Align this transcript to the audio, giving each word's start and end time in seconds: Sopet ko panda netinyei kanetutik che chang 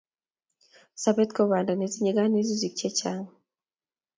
Sopet 1.01 1.29
ko 1.35 1.41
panda 1.49 1.73
netinyei 1.75 2.15
kanetutik 2.17 2.73
che 2.79 2.89
chang 2.97 3.25